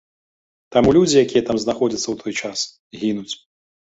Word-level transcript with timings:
Таму 0.75 0.93
людзі, 0.97 1.19
якія 1.25 1.43
там 1.49 1.57
знаходзяцца 1.65 2.03
ў 2.09 2.15
той 2.23 2.33
час, 2.45 2.57
гінуць. 3.03 3.33